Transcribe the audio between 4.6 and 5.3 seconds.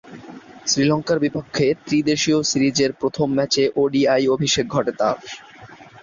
ঘটে তার।